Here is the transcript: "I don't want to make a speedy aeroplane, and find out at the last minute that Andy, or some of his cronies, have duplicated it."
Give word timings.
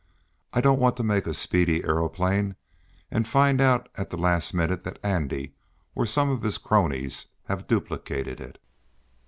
"I 0.51 0.61
don't 0.61 0.79
want 0.79 0.97
to 0.97 1.03
make 1.03 1.27
a 1.27 1.33
speedy 1.35 1.83
aeroplane, 1.83 2.55
and 3.11 3.27
find 3.27 3.61
out 3.61 3.87
at 3.93 4.09
the 4.09 4.17
last 4.17 4.51
minute 4.51 4.83
that 4.83 4.97
Andy, 5.03 5.53
or 5.93 6.07
some 6.07 6.31
of 6.31 6.41
his 6.41 6.57
cronies, 6.57 7.27
have 7.45 7.67
duplicated 7.67 8.41
it." 8.41 8.57